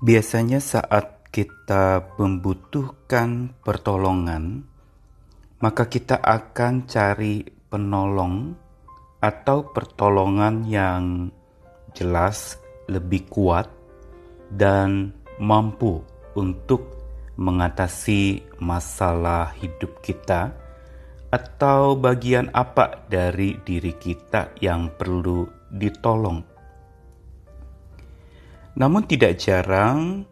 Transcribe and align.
Biasanya 0.00 0.64
saat 0.64 1.28
kita 1.28 2.16
membutuhkan 2.16 3.52
pertolongan, 3.60 4.64
maka 5.60 5.92
kita 5.92 6.16
akan 6.16 6.88
cari 6.88 7.44
penolong 7.68 8.56
atau 9.20 9.68
pertolongan 9.68 10.64
yang 10.64 11.28
jelas 11.92 12.56
lebih 12.88 13.28
kuat 13.28 13.68
dan 14.48 15.12
mampu 15.36 16.00
untuk 16.32 16.96
mengatasi 17.36 18.40
masalah 18.56 19.52
hidup 19.60 20.00
kita 20.00 20.56
atau 21.28 21.92
bagian 21.92 22.48
apa 22.56 23.04
dari 23.04 23.60
diri 23.60 23.92
kita 24.00 24.56
yang 24.64 24.96
perlu 24.96 25.44
ditolong. 25.68 26.49
Namun 28.80 29.04
tidak 29.04 29.36
jarang 29.36 30.24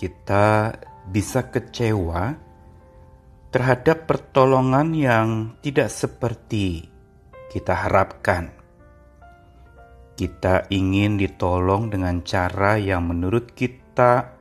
kita 0.00 0.72
bisa 1.12 1.52
kecewa 1.52 2.32
terhadap 3.52 4.08
pertolongan 4.08 4.96
yang 4.96 5.28
tidak 5.60 5.92
seperti 5.92 6.88
kita 7.52 7.76
harapkan. 7.76 8.56
Kita 10.16 10.64
ingin 10.72 11.20
ditolong 11.20 11.92
dengan 11.92 12.24
cara 12.24 12.80
yang 12.80 13.04
menurut 13.04 13.52
kita 13.52 14.32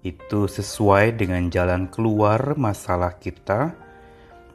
itu 0.00 0.48
sesuai 0.48 1.12
dengan 1.12 1.52
jalan 1.52 1.92
keluar 1.92 2.56
masalah 2.56 3.20
kita, 3.20 3.76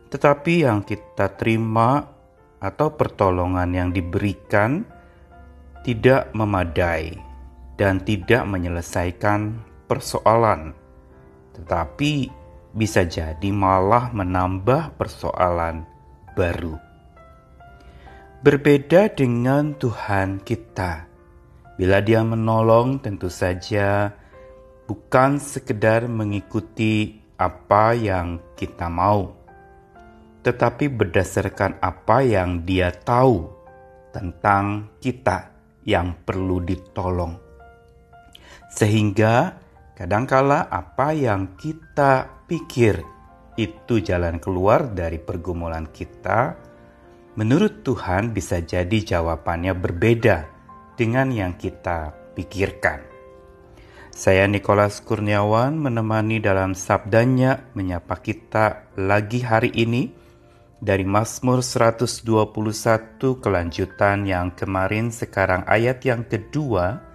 tetapi 0.10 0.66
yang 0.66 0.82
kita 0.82 1.38
terima 1.38 2.02
atau 2.58 2.98
pertolongan 2.98 3.70
yang 3.78 3.90
diberikan 3.94 4.82
tidak 5.86 6.34
memadai 6.34 7.33
dan 7.78 8.02
tidak 8.06 8.46
menyelesaikan 8.46 9.58
persoalan, 9.90 10.74
tetapi 11.58 12.30
bisa 12.74 13.06
jadi 13.06 13.50
malah 13.54 14.10
menambah 14.14 14.98
persoalan 14.98 15.86
baru. 16.34 16.78
Berbeda 18.44 19.08
dengan 19.14 19.72
Tuhan 19.78 20.44
kita, 20.44 21.08
bila 21.80 22.04
Dia 22.04 22.26
menolong, 22.28 23.00
tentu 23.00 23.32
saja 23.32 24.12
bukan 24.84 25.40
sekedar 25.40 26.12
mengikuti 26.12 27.24
apa 27.40 27.96
yang 27.96 28.42
kita 28.60 28.92
mau, 28.92 29.32
tetapi 30.44 30.92
berdasarkan 30.92 31.80
apa 31.80 32.20
yang 32.20 32.68
Dia 32.68 32.92
tahu 32.92 33.48
tentang 34.12 34.92
kita 35.00 35.56
yang 35.88 36.12
perlu 36.28 36.60
ditolong. 36.60 37.53
Sehingga 38.74 39.54
kadangkala 39.94 40.66
apa 40.66 41.14
yang 41.14 41.54
kita 41.62 42.42
pikir 42.50 43.06
itu 43.54 44.02
jalan 44.02 44.42
keluar 44.42 44.90
dari 44.90 45.22
pergumulan 45.22 45.86
kita, 45.94 46.58
menurut 47.38 47.86
Tuhan 47.86 48.34
bisa 48.34 48.66
jadi 48.66 48.98
jawabannya 48.98 49.78
berbeda 49.78 50.38
dengan 50.98 51.30
yang 51.30 51.54
kita 51.54 52.18
pikirkan. 52.34 53.14
Saya 54.14 54.46
Nikolas 54.46 55.02
Kurniawan 55.02 55.78
menemani 55.78 56.38
dalam 56.42 56.74
sabdanya 56.74 57.70
menyapa 57.78 58.22
kita 58.22 58.94
lagi 58.98 59.42
hari 59.42 59.74
ini 59.74 60.14
dari 60.82 61.02
Mazmur 61.02 61.66
121 61.66 62.22
kelanjutan 63.42 64.18
yang 64.26 64.54
kemarin 64.54 65.10
sekarang 65.10 65.66
ayat 65.66 66.06
yang 66.06 66.26
kedua 66.30 67.13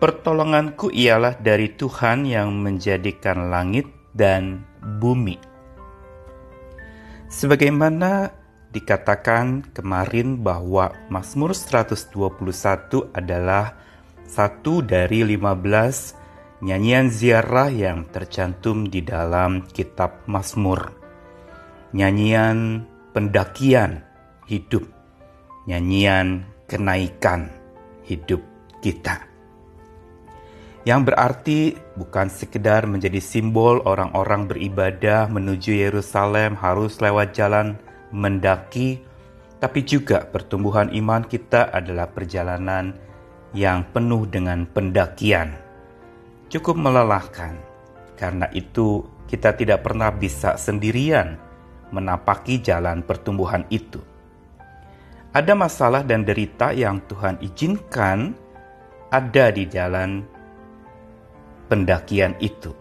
Pertolonganku 0.00 0.88
ialah 0.88 1.36
dari 1.36 1.76
Tuhan 1.76 2.24
yang 2.24 2.56
menjadikan 2.56 3.52
langit 3.52 3.84
dan 4.16 4.64
bumi. 4.96 5.36
Sebagaimana 7.28 8.32
dikatakan 8.72 9.76
kemarin 9.76 10.40
bahwa 10.40 10.96
Mazmur 11.12 11.52
121 11.52 12.16
adalah 13.12 13.76
satu 14.24 14.80
dari 14.80 15.20
15 15.20 16.64
nyanyian 16.64 17.12
ziarah 17.12 17.68
yang 17.68 18.08
tercantum 18.08 18.88
di 18.88 19.04
dalam 19.04 19.68
kitab 19.68 20.24
Mazmur. 20.24 20.96
Nyanyian 21.92 22.88
pendakian 23.12 24.00
hidup, 24.48 24.88
nyanyian 25.68 26.48
kenaikan 26.64 27.52
hidup 28.08 28.40
kita. 28.80 29.29
Yang 30.88 31.12
berarti 31.12 31.60
bukan 32.00 32.32
sekedar 32.32 32.88
menjadi 32.88 33.20
simbol 33.20 33.84
orang-orang 33.84 34.48
beribadah 34.48 35.28
menuju 35.28 35.76
Yerusalem 35.76 36.56
harus 36.56 36.96
lewat 37.04 37.36
jalan 37.36 37.76
mendaki, 38.08 39.04
tapi 39.60 39.84
juga 39.84 40.24
pertumbuhan 40.24 40.88
iman 40.88 41.20
kita 41.28 41.68
adalah 41.68 42.08
perjalanan 42.08 42.96
yang 43.52 43.84
penuh 43.92 44.24
dengan 44.24 44.64
pendakian. 44.64 45.52
Cukup 46.48 46.80
melelahkan, 46.80 47.60
karena 48.16 48.48
itu 48.56 49.04
kita 49.28 49.52
tidak 49.52 49.84
pernah 49.84 50.08
bisa 50.08 50.56
sendirian 50.56 51.36
menapaki 51.92 52.56
jalan 52.56 53.04
pertumbuhan 53.04 53.68
itu. 53.68 54.00
Ada 55.30 55.54
masalah 55.54 56.02
dan 56.02 56.24
derita 56.26 56.72
yang 56.72 57.04
Tuhan 57.06 57.38
izinkan 57.44 58.34
ada 59.12 59.54
di 59.54 59.68
jalan 59.68 60.39
pendakian 61.70 62.34
itu. 62.42 62.74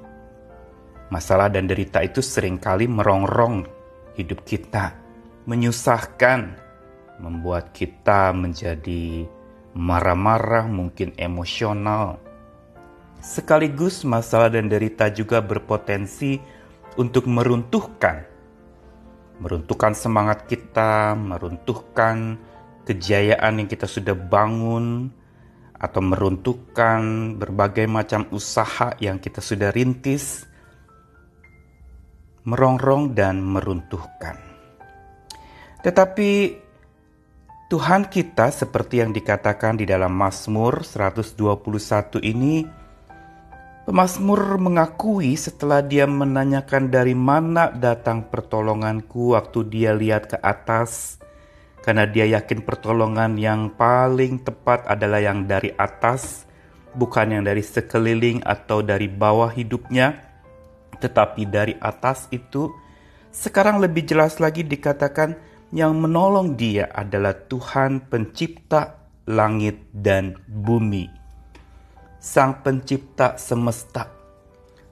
Masalah 1.13 1.53
dan 1.53 1.69
derita 1.69 2.01
itu 2.01 2.25
sering 2.25 2.57
kali 2.57 2.89
merongrong 2.89 3.69
hidup 4.17 4.41
kita, 4.43 4.97
menyusahkan, 5.45 6.57
membuat 7.21 7.69
kita 7.69 8.33
menjadi 8.33 9.29
marah-marah, 9.77 10.65
mungkin 10.65 11.13
emosional. 11.21 12.17
Sekaligus 13.21 14.01
masalah 14.01 14.49
dan 14.49 14.65
derita 14.65 15.13
juga 15.13 15.39
berpotensi 15.39 16.41
untuk 16.97 17.29
meruntuhkan 17.29 18.29
meruntuhkan 19.39 19.95
semangat 19.95 20.45
kita, 20.45 21.15
meruntuhkan 21.15 22.35
kejayaan 22.83 23.63
yang 23.63 23.69
kita 23.71 23.87
sudah 23.87 24.13
bangun, 24.13 25.09
atau 25.79 26.03
meruntuhkan 26.03 27.33
berbagai 27.39 27.87
macam 27.87 28.27
usaha 28.35 28.93
yang 28.99 29.17
kita 29.17 29.39
sudah 29.39 29.71
rintis, 29.71 30.43
merongrong 32.43 33.15
dan 33.15 33.39
meruntuhkan. 33.39 34.35
Tetapi 35.79 36.31
Tuhan 37.71 38.11
kita 38.11 38.51
seperti 38.51 38.99
yang 38.99 39.15
dikatakan 39.15 39.79
di 39.79 39.87
dalam 39.87 40.11
Mazmur 40.11 40.83
121 40.83 42.19
ini 42.27 42.79
Pemasmur 43.89 44.61
mengakui 44.61 45.33
setelah 45.33 45.81
dia 45.81 46.05
menanyakan 46.05 46.93
dari 46.93 47.17
mana 47.17 47.73
datang 47.73 48.21
pertolonganku 48.21 49.33
waktu 49.33 49.65
dia 49.65 49.97
lihat 49.97 50.29
ke 50.29 50.37
atas, 50.45 51.17
karena 51.79 52.03
dia 52.03 52.27
yakin 52.27 52.63
pertolongan 52.67 53.39
yang 53.39 53.71
paling 53.71 54.43
tepat 54.43 54.83
adalah 54.85 55.23
yang 55.23 55.47
dari 55.47 55.71
atas, 55.79 56.43
bukan 56.91 57.39
yang 57.39 57.43
dari 57.47 57.63
sekeliling 57.63 58.43
atau 58.43 58.83
dari 58.83 59.07
bawah 59.07 59.47
hidupnya, 59.47 60.19
tetapi 60.99 61.47
dari 61.47 61.73
atas 61.79 62.27
itu. 62.35 62.71
Sekarang 63.31 63.79
lebih 63.79 64.09
jelas 64.09 64.41
lagi 64.41 64.65
dikatakan 64.65 65.37
yang 65.71 65.95
menolong 65.95 66.57
dia 66.57 66.89
adalah 66.91 67.37
Tuhan 67.47 68.09
Pencipta 68.09 68.99
langit 69.29 69.85
dan 69.93 70.33
bumi. 70.49 71.07
Sang 72.19 72.59
Pencipta 72.59 73.39
semesta, 73.39 74.11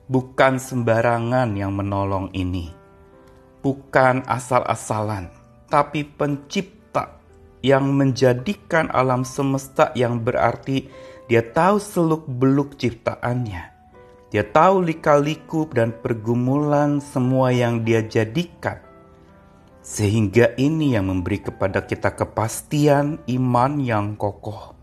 bukan 0.07 0.55
sembarangan 0.55 1.51
yang 1.59 1.75
menolong 1.75 2.31
ini, 2.31 2.71
bukan 3.59 4.23
asal-asalan, 4.23 5.27
tapi 5.67 6.07
Pencipta 6.07 6.76
yang 7.65 7.93
menjadikan 7.93 8.89
alam 8.93 9.25
semesta 9.25 9.93
yang 9.97 10.21
berarti 10.21 10.89
Dia 11.27 11.43
tahu 11.43 11.75
seluk-beluk 11.81 12.79
ciptaannya. 12.79 13.75
Dia 14.31 14.43
tahu 14.43 14.83
lika-liku 14.83 15.67
dan 15.71 15.91
pergumulan 15.91 17.03
semua 17.03 17.51
yang 17.51 17.83
Dia 17.83 18.03
jadikan. 18.03 18.79
Sehingga 19.83 20.55
ini 20.59 20.95
yang 20.99 21.07
memberi 21.11 21.39
kepada 21.39 21.83
kita 21.83 22.11
kepastian 22.11 23.23
iman 23.27 23.79
yang 23.79 24.19
kokoh 24.19 24.75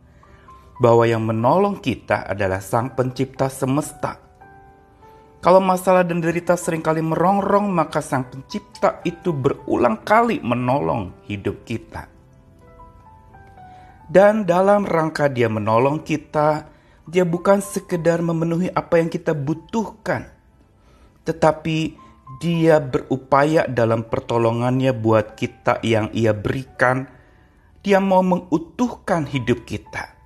bahwa 0.80 1.04
yang 1.06 1.22
menolong 1.22 1.78
kita 1.78 2.24
adalah 2.24 2.58
Sang 2.58 2.92
Pencipta 2.96 3.52
semesta. 3.52 4.18
Kalau 5.44 5.60
masalah 5.60 6.08
dan 6.08 6.24
derita 6.24 6.56
sering 6.56 6.80
kali 6.80 7.04
merongrong, 7.04 7.68
maka 7.68 8.00
Sang 8.00 8.24
Pencipta 8.24 9.04
itu 9.04 9.28
berulang 9.28 10.00
kali 10.00 10.40
menolong 10.40 11.12
hidup 11.28 11.68
kita. 11.68 12.13
Dan 14.04 14.44
dalam 14.44 14.84
rangka 14.84 15.32
Dia 15.32 15.48
menolong 15.48 16.04
kita, 16.04 16.68
Dia 17.08 17.24
bukan 17.24 17.64
sekedar 17.64 18.20
memenuhi 18.20 18.68
apa 18.72 19.00
yang 19.00 19.08
kita 19.08 19.32
butuhkan, 19.32 20.28
tetapi 21.24 21.96
Dia 22.40 22.80
berupaya 22.84 23.64
dalam 23.64 24.04
pertolongannya 24.04 24.92
buat 24.92 25.36
kita 25.36 25.80
yang 25.80 26.12
Ia 26.12 26.36
berikan. 26.36 27.08
Dia 27.84 28.00
mau 28.00 28.24
mengutuhkan 28.24 29.28
hidup 29.28 29.68
kita, 29.68 30.16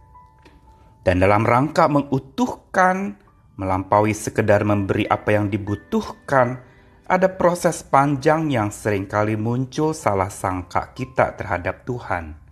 dan 1.02 1.18
dalam 1.18 1.42
rangka 1.42 1.90
mengutuhkan, 1.90 3.18
melampaui 3.58 4.14
sekedar 4.14 4.62
memberi 4.62 5.06
apa 5.10 5.34
yang 5.34 5.50
dibutuhkan, 5.50 6.62
ada 7.08 7.26
proses 7.26 7.82
panjang 7.82 8.46
yang 8.52 8.70
sering 8.70 9.10
kali 9.10 9.34
muncul 9.34 9.90
salah 9.90 10.30
sangka 10.30 10.94
kita 10.94 11.34
terhadap 11.34 11.82
Tuhan. 11.82 12.47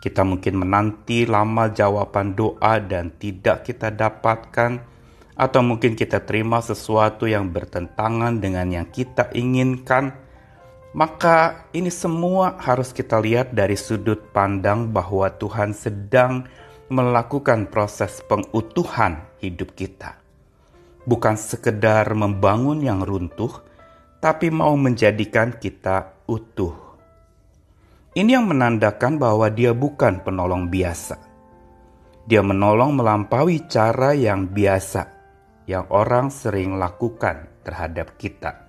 Kita 0.00 0.24
mungkin 0.24 0.64
menanti 0.64 1.28
lama 1.28 1.68
jawaban 1.68 2.32
doa 2.32 2.80
dan 2.80 3.12
tidak 3.20 3.68
kita 3.68 3.92
dapatkan, 3.92 4.80
atau 5.36 5.60
mungkin 5.64 5.96
kita 5.96 6.20
terima 6.24 6.60
sesuatu 6.60 7.24
yang 7.24 7.48
bertentangan 7.48 8.40
dengan 8.40 8.68
yang 8.68 8.88
kita 8.88 9.32
inginkan. 9.32 10.12
Maka, 10.96 11.70
ini 11.70 11.88
semua 11.88 12.58
harus 12.58 12.90
kita 12.90 13.22
lihat 13.22 13.54
dari 13.54 13.78
sudut 13.78 14.32
pandang 14.34 14.90
bahwa 14.90 15.30
Tuhan 15.30 15.70
sedang 15.70 16.50
melakukan 16.90 17.70
proses 17.70 18.18
pengutuhan 18.26 19.22
hidup 19.38 19.78
kita, 19.78 20.18
bukan 21.06 21.38
sekedar 21.38 22.10
membangun 22.10 22.82
yang 22.82 23.06
runtuh, 23.06 23.62
tapi 24.18 24.50
mau 24.50 24.74
menjadikan 24.74 25.54
kita 25.54 26.18
utuh. 26.26 26.89
Ini 28.10 28.34
yang 28.34 28.50
menandakan 28.50 29.22
bahwa 29.22 29.46
dia 29.54 29.70
bukan 29.70 30.18
penolong 30.26 30.66
biasa. 30.66 31.14
Dia 32.26 32.42
menolong 32.42 32.98
melampaui 32.98 33.70
cara 33.70 34.18
yang 34.18 34.50
biasa 34.50 35.06
yang 35.70 35.86
orang 35.94 36.34
sering 36.34 36.74
lakukan 36.74 37.46
terhadap 37.62 38.18
kita. 38.18 38.66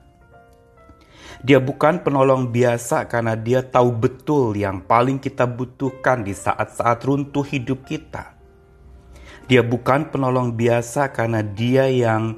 Dia 1.42 1.58
bukan 1.58 2.06
penolong 2.06 2.54
biasa 2.54 3.10
karena 3.10 3.34
dia 3.34 3.66
tahu 3.66 3.90
betul 3.98 4.54
yang 4.54 4.86
paling 4.86 5.18
kita 5.18 5.50
butuhkan 5.50 6.22
di 6.22 6.38
saat-saat 6.38 7.02
runtuh 7.02 7.42
hidup 7.42 7.82
kita. 7.82 8.38
Dia 9.50 9.66
bukan 9.66 10.14
penolong 10.14 10.54
biasa 10.54 11.10
karena 11.10 11.42
dia 11.42 11.90
yang 11.90 12.38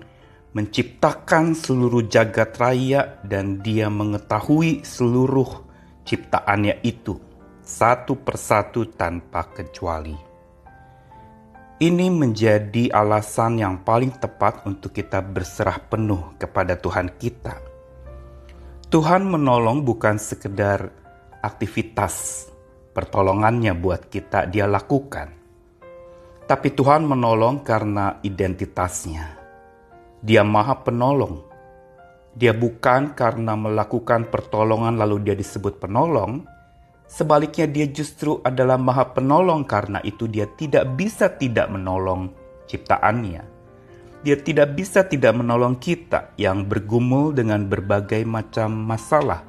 menciptakan 0.56 1.52
seluruh 1.52 2.08
jagat 2.08 2.56
raya 2.56 3.20
dan 3.28 3.60
dia 3.60 3.92
mengetahui 3.92 4.88
seluruh 4.88 5.73
ciptaannya 6.04 6.84
itu 6.84 7.16
satu 7.64 8.20
persatu 8.20 8.92
tanpa 8.92 9.48
kecuali. 9.56 10.16
Ini 11.84 12.08
menjadi 12.12 12.92
alasan 12.92 13.60
yang 13.60 13.84
paling 13.84 14.16
tepat 14.16 14.64
untuk 14.68 14.96
kita 14.96 15.20
berserah 15.20 15.80
penuh 15.84 16.36
kepada 16.40 16.80
Tuhan 16.80 17.12
kita. 17.20 17.60
Tuhan 18.88 19.26
menolong 19.26 19.84
bukan 19.84 20.22
sekedar 20.22 20.92
aktivitas 21.44 22.48
pertolongannya 22.94 23.74
buat 23.74 24.08
kita 24.08 24.48
dia 24.48 24.70
lakukan. 24.70 25.34
Tapi 26.44 26.68
Tuhan 26.72 27.04
menolong 27.08 27.66
karena 27.66 28.22
identitasnya. 28.22 29.40
Dia 30.24 30.46
maha 30.46 30.80
penolong 30.88 31.53
dia 32.34 32.50
bukan 32.50 33.14
karena 33.14 33.54
melakukan 33.54 34.26
pertolongan 34.34 34.98
lalu 34.98 35.30
dia 35.30 35.36
disebut 35.38 35.78
penolong. 35.78 36.50
Sebaliknya 37.06 37.70
dia 37.70 37.86
justru 37.86 38.42
adalah 38.42 38.82
maha 38.82 39.14
penolong 39.14 39.70
karena 39.70 40.02
itu 40.02 40.26
dia 40.26 40.50
tidak 40.58 40.98
bisa 40.98 41.30
tidak 41.30 41.70
menolong 41.70 42.34
ciptaannya. 42.66 43.46
Dia 44.24 44.40
tidak 44.40 44.74
bisa 44.74 45.06
tidak 45.06 45.38
menolong 45.38 45.78
kita 45.78 46.34
yang 46.42 46.66
bergumul 46.66 47.36
dengan 47.36 47.70
berbagai 47.70 48.24
macam 48.26 48.72
masalah, 48.72 49.46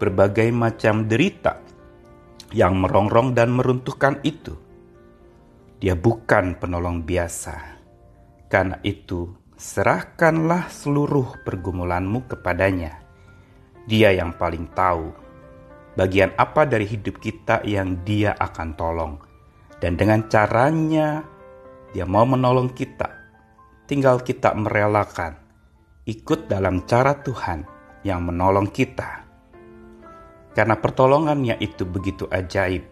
berbagai 0.00 0.48
macam 0.54 1.04
derita 1.10 1.60
yang 2.56 2.78
merongrong 2.78 3.36
dan 3.36 3.52
meruntuhkan 3.52 4.22
itu. 4.24 4.56
Dia 5.82 5.98
bukan 5.98 6.56
penolong 6.56 7.02
biasa. 7.02 7.82
Karena 8.46 8.78
itu, 8.86 9.41
serahkanlah 9.62 10.66
seluruh 10.66 11.38
pergumulanmu 11.46 12.26
kepadanya. 12.26 12.98
Dia 13.86 14.10
yang 14.10 14.34
paling 14.34 14.66
tahu 14.74 15.14
bagian 15.94 16.34
apa 16.34 16.66
dari 16.66 16.82
hidup 16.82 17.22
kita 17.22 17.62
yang 17.62 18.02
dia 18.02 18.34
akan 18.34 18.74
tolong. 18.74 19.14
Dan 19.78 19.94
dengan 19.94 20.26
caranya, 20.26 21.22
dia 21.94 22.02
mau 22.02 22.26
menolong 22.26 22.74
kita. 22.74 23.06
Tinggal 23.86 24.26
kita 24.26 24.50
merelakan, 24.58 25.38
ikut 26.10 26.50
dalam 26.50 26.82
cara 26.82 27.22
Tuhan 27.22 27.62
yang 28.02 28.18
menolong 28.26 28.66
kita. 28.66 29.22
Karena 30.58 30.74
pertolongannya 30.74 31.58
itu 31.62 31.86
begitu 31.86 32.26
ajaib, 32.30 32.82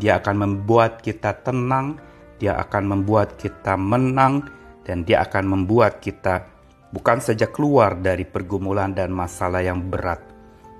dia 0.00 0.16
akan 0.20 0.36
membuat 0.48 1.04
kita 1.04 1.44
tenang, 1.44 2.00
dia 2.40 2.56
akan 2.60 2.84
membuat 2.88 3.36
kita 3.40 3.76
menang, 3.80 4.55
dan 4.86 5.02
dia 5.02 5.26
akan 5.26 5.44
membuat 5.50 5.98
kita 5.98 6.46
bukan 6.94 7.18
saja 7.18 7.50
keluar 7.50 7.98
dari 7.98 8.22
pergumulan 8.22 8.94
dan 8.94 9.10
masalah 9.10 9.58
yang 9.58 9.82
berat, 9.82 10.22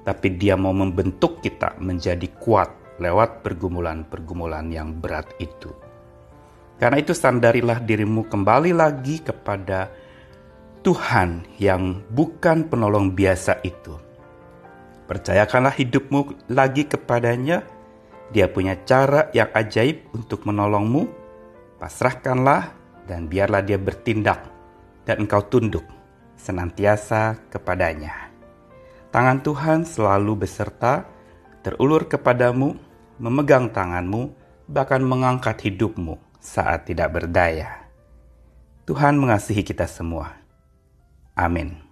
tapi 0.06 0.38
dia 0.38 0.54
mau 0.54 0.70
membentuk 0.70 1.42
kita 1.42 1.74
menjadi 1.82 2.30
kuat 2.38 2.70
lewat 3.02 3.42
pergumulan-pergumulan 3.42 4.70
yang 4.70 4.94
berat 4.96 5.26
itu. 5.42 5.74
Karena 6.78 7.02
itu 7.02 7.12
sandarilah 7.16 7.82
dirimu 7.82 8.28
kembali 8.28 8.72
lagi 8.76 9.24
kepada 9.24 9.90
Tuhan 10.84 11.58
yang 11.58 12.04
bukan 12.12 12.70
penolong 12.70 13.10
biasa 13.10 13.58
itu. 13.66 13.96
Percayakanlah 15.08 15.74
hidupmu 15.74 16.50
lagi 16.52 16.86
kepadanya. 16.86 17.64
Dia 18.30 18.50
punya 18.50 18.74
cara 18.86 19.30
yang 19.32 19.50
ajaib 19.54 20.14
untuk 20.14 20.44
menolongmu. 20.44 21.06
Pasrahkanlah 21.78 22.85
dan 23.06 23.30
biarlah 23.30 23.62
dia 23.62 23.78
bertindak 23.78 24.42
dan 25.06 25.24
engkau 25.24 25.40
tunduk 25.46 25.86
senantiasa 26.36 27.38
kepadanya. 27.48 28.28
Tangan 29.14 29.40
Tuhan 29.40 29.88
selalu 29.88 30.44
beserta, 30.44 31.08
terulur 31.64 32.04
kepadamu, 32.04 32.76
memegang 33.16 33.72
tanganmu, 33.72 34.34
bahkan 34.68 35.00
mengangkat 35.00 35.56
hidupmu 35.62 36.20
saat 36.36 36.84
tidak 36.84 37.16
berdaya. 37.16 37.86
Tuhan 38.84 39.16
mengasihi 39.16 39.64
kita 39.64 39.88
semua. 39.88 40.36
Amin. 41.32 41.85